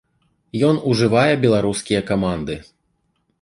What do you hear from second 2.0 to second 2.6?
каманды.